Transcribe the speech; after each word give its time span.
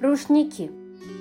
Рушники. 0.00 0.70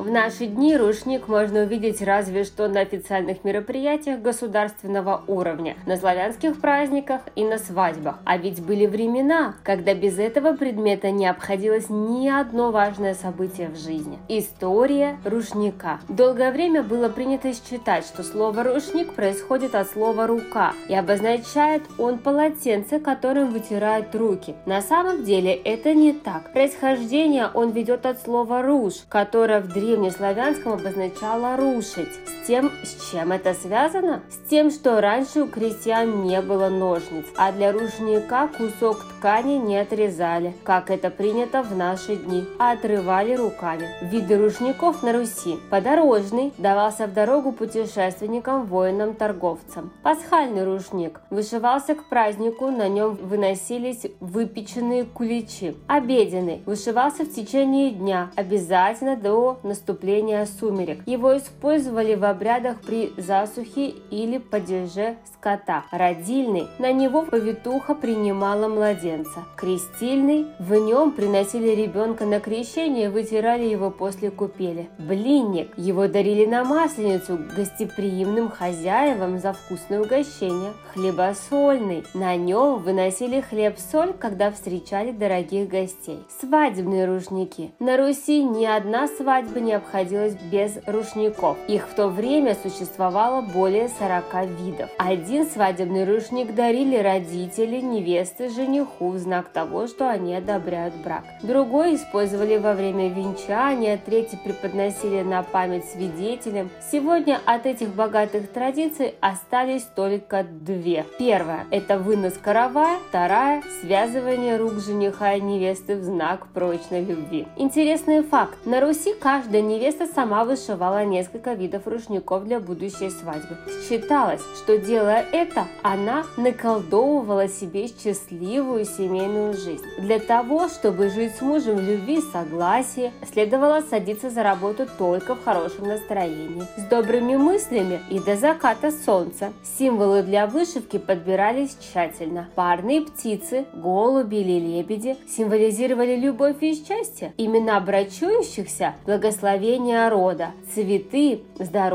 В 0.00 0.10
наши 0.10 0.46
дни 0.46 0.76
рушник 0.76 1.28
можно 1.28 1.60
увидеть 1.60 2.00
разве 2.00 2.44
что 2.44 2.68
на 2.68 2.80
официальных 2.80 3.44
мероприятиях 3.44 4.20
государственного 4.20 5.22
уровня, 5.26 5.76
на 5.84 5.98
славянских 5.98 6.58
праздниках 6.58 7.20
и 7.36 7.44
на 7.44 7.58
свадьбах. 7.58 8.16
А 8.24 8.38
ведь 8.38 8.62
были 8.62 8.86
времена, 8.86 9.56
когда 9.62 9.92
без 9.92 10.18
этого 10.18 10.56
предмета 10.56 11.10
не 11.10 11.26
обходилось 11.26 11.90
ни 11.90 12.28
одно 12.28 12.70
важное 12.70 13.14
событие 13.14 13.68
в 13.68 13.76
жизни. 13.76 14.18
История 14.28 15.18
рушника. 15.24 16.00
Долгое 16.08 16.50
время 16.50 16.82
было 16.82 17.10
принято 17.10 17.52
считать, 17.52 18.06
что 18.06 18.22
слово 18.22 18.64
«рушник» 18.64 19.12
происходит 19.12 19.74
от 19.74 19.90
слова 19.90 20.26
«рука» 20.26 20.72
и 20.88 20.94
обозначает 20.94 21.82
он 21.98 22.18
полотенце, 22.18 23.00
которым 23.00 23.50
вытирают 23.50 24.14
руки. 24.14 24.54
На 24.64 24.80
самом 24.80 25.24
деле 25.24 25.52
это 25.52 25.92
не 25.92 26.14
так. 26.14 26.52
Происхождение 26.54 27.48
он 27.52 27.72
ведет 27.72 28.06
от 28.06 28.22
слова 28.22 28.62
«руж», 28.62 28.94
которое 29.10 29.60
в 29.60 29.69
древнеславянском 29.72 30.72
обозначало 30.74 31.56
«рушить». 31.56 32.18
Тем, 32.50 32.72
с 32.82 33.12
чем 33.12 33.30
это 33.30 33.54
связано? 33.54 34.22
С 34.28 34.48
тем, 34.50 34.72
что 34.72 35.00
раньше 35.00 35.42
у 35.42 35.46
крестьян 35.46 36.24
не 36.24 36.42
было 36.42 36.68
ножниц, 36.68 37.24
а 37.36 37.52
для 37.52 37.70
рушника 37.70 38.48
кусок 38.48 39.04
ткани 39.04 39.52
не 39.52 39.76
отрезали, 39.76 40.52
как 40.64 40.90
это 40.90 41.10
принято 41.10 41.62
в 41.62 41.76
наши 41.76 42.16
дни, 42.16 42.44
а 42.58 42.72
отрывали 42.72 43.34
руками. 43.36 43.86
Виды 44.02 44.36
рушников 44.36 45.04
на 45.04 45.12
Руси. 45.12 45.60
Подорожный 45.70 46.52
давался 46.58 47.06
в 47.06 47.12
дорогу 47.12 47.52
путешественникам, 47.52 48.66
воинам, 48.66 49.14
торговцам. 49.14 49.92
Пасхальный 50.02 50.64
рушник 50.64 51.20
вышивался 51.30 51.94
к 51.94 52.08
празднику, 52.08 52.72
на 52.72 52.88
нем 52.88 53.14
выносились 53.14 54.06
выпеченные 54.18 55.04
куличи. 55.04 55.76
Обеденный 55.86 56.64
вышивался 56.66 57.22
в 57.22 57.32
течение 57.32 57.92
дня, 57.92 58.32
обязательно 58.34 59.14
до 59.14 59.60
наступления 59.62 60.48
сумерек. 60.58 61.06
Его 61.06 61.38
использовали 61.38 62.16
в 62.16 62.24
обрядах 62.40 62.80
при 62.80 63.12
засухе 63.18 63.88
или 64.10 64.38
падеже 64.38 65.16
скота. 65.34 65.84
Родильный 65.90 66.68
на 66.78 66.90
него 66.90 67.22
повитуха 67.22 67.94
принимала 67.94 68.66
младенца. 68.66 69.44
Крестильный 69.56 70.46
в 70.58 70.74
нем 70.74 71.12
приносили 71.12 71.68
ребенка 71.74 72.24
на 72.24 72.40
крещение 72.40 73.06
и 73.06 73.08
вытирали 73.08 73.64
его 73.64 73.90
после 73.90 74.30
купели. 74.30 74.88
Блинник 74.98 75.76
его 75.76 76.08
дарили 76.08 76.46
на 76.46 76.64
масленицу 76.64 77.38
гостеприимным 77.54 78.48
хозяевам 78.48 79.38
за 79.38 79.52
вкусное 79.52 80.00
угощение. 80.00 80.72
Хлебосольный 80.94 82.04
на 82.14 82.36
нем 82.36 82.78
выносили 82.78 83.42
хлеб-соль, 83.42 84.14
когда 84.14 84.50
встречали 84.50 85.12
дорогих 85.12 85.68
гостей. 85.68 86.20
Свадебные 86.40 87.04
рушники. 87.04 87.72
На 87.78 87.98
Руси 87.98 88.42
ни 88.42 88.64
одна 88.64 89.08
свадьба 89.08 89.60
не 89.60 89.74
обходилась 89.74 90.34
без 90.50 90.78
рушников. 90.86 91.58
Их 91.68 91.86
в 91.86 91.94
то 91.94 92.08
время 92.08 92.29
существовало 92.62 93.40
более 93.40 93.88
40 93.88 94.46
видов. 94.60 94.90
Один 94.98 95.46
свадебный 95.46 96.04
рушник 96.04 96.54
дарили 96.54 96.96
родители 96.96 97.80
невесты 97.80 98.50
жениху 98.50 99.10
в 99.10 99.18
знак 99.18 99.48
того, 99.48 99.86
что 99.86 100.08
они 100.08 100.34
одобряют 100.34 100.94
брак. 100.94 101.24
Другой 101.42 101.96
использовали 101.96 102.56
во 102.58 102.74
время 102.74 103.08
венчания, 103.08 103.98
третий 103.98 104.36
преподносили 104.36 105.22
на 105.22 105.42
память 105.42 105.84
свидетелям. 105.86 106.70
Сегодня 106.92 107.40
от 107.46 107.66
этих 107.66 107.88
богатых 107.94 108.50
традиций 108.52 109.14
остались 109.20 109.82
только 109.82 110.44
две. 110.44 111.04
Первая– 111.18 111.66
это 111.70 111.98
вынос 111.98 112.34
каравая, 112.34 112.98
вторая– 113.08 113.62
связывание 113.80 114.56
рук 114.56 114.74
жениха 114.74 115.34
и 115.34 115.40
невесты 115.40 115.96
в 115.96 116.04
знак 116.04 116.46
прочной 116.48 117.04
любви. 117.04 117.48
Интересный 117.56 118.22
факт. 118.22 118.56
На 118.64 118.80
Руси 118.80 119.14
Каждая 119.20 119.62
невеста 119.62 120.06
сама 120.06 120.44
вышивала 120.44 121.04
несколько 121.04 121.54
видов 121.54 121.86
рушников 121.86 122.09
для 122.44 122.58
будущей 122.60 123.10
свадьбы. 123.10 123.56
Считалось, 123.88 124.40
что 124.56 124.78
делая 124.78 125.24
это, 125.32 125.66
она 125.82 126.24
наколдовывала 126.36 127.48
себе 127.48 127.86
счастливую 127.88 128.84
семейную 128.84 129.54
жизнь. 129.54 129.84
Для 129.98 130.18
того, 130.18 130.68
чтобы 130.68 131.10
жить 131.10 131.36
с 131.36 131.40
мужем 131.40 131.76
в 131.76 131.80
любви 131.80 132.18
и 132.18 132.32
согласии, 132.32 133.12
следовало 133.32 133.82
садиться 133.82 134.30
за 134.30 134.42
работу 134.42 134.86
только 134.98 135.34
в 135.34 135.44
хорошем 135.44 135.86
настроении, 135.86 136.64
с 136.76 136.82
добрыми 136.84 137.36
мыслями 137.36 138.00
и 138.10 138.18
до 138.18 138.36
заката 138.36 138.90
солнца. 138.90 139.52
Символы 139.78 140.22
для 140.22 140.46
вышивки 140.46 140.98
подбирались 140.98 141.76
тщательно. 141.80 142.48
Парные 142.54 143.02
птицы, 143.02 143.66
голуби 143.74 144.36
или 144.36 144.58
лебеди 144.58 145.16
символизировали 145.28 146.16
любовь 146.16 146.56
и 146.62 146.74
счастье. 146.74 147.32
Имена 147.36 147.80
брачующихся 147.80 148.94
благословения 149.06 150.08
рода, 150.10 150.52
цветы, 150.74 151.42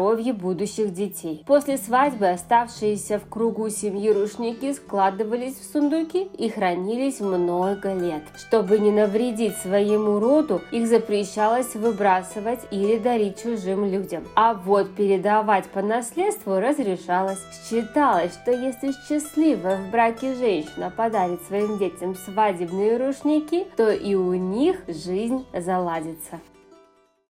здоровье 0.06 0.34
будущих 0.34 0.94
детей. 0.94 1.44
После 1.48 1.78
свадьбы 1.78 2.28
оставшиеся 2.30 3.20
в 3.20 3.28
кругу 3.28 3.70
семьи 3.70 4.12
рушники 4.12 4.72
складывались 4.74 5.56
в 5.56 5.72
сундуки 5.72 6.30
и 6.38 6.50
хранились 6.50 7.20
много 7.20 7.94
лет. 7.94 8.22
Чтобы 8.36 8.78
не 8.78 8.92
навредить 8.92 9.56
своему 9.58 10.20
роду, 10.20 10.62
их 10.72 10.88
запрещалось 10.88 11.74
выбрасывать 11.76 12.60
или 12.70 12.98
дарить 12.98 13.42
чужим 13.42 13.86
людям. 13.86 14.24
А 14.36 14.54
вот 14.54 14.96
передавать 14.96 15.66
по 15.66 15.82
наследству 15.82 16.60
разрешалось. 16.60 17.40
Считалось, 17.68 18.34
что 18.34 18.52
если 18.52 18.92
счастливая 19.08 19.78
в 19.78 19.90
браке 19.90 20.36
женщина 20.36 20.94
подарит 20.96 21.42
своим 21.48 21.80
детям 21.80 22.16
свадебные 22.16 22.98
рушники, 22.98 23.66
то 23.76 23.92
и 23.92 24.14
у 24.14 24.34
них 24.34 24.84
жизнь 24.88 25.46
заладится. 25.52 26.40